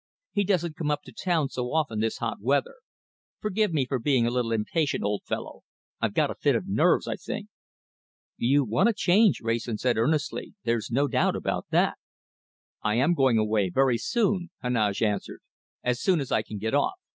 [0.31, 2.73] "He doesn't come up to town so often this hot weather.
[3.39, 5.61] Forgive me for being a bit impatient, old fellow.
[6.01, 7.49] I've got a fit of nerves, I think."
[8.35, 10.55] "You want a change," Wrayson said earnestly.
[10.63, 11.99] "There's no doubt about that."
[12.81, 15.41] "I am going away very soon," Heneage answered.
[15.83, 16.95] "As soon as I can get off.